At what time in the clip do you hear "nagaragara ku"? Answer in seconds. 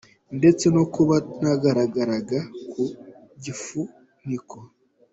1.41-2.83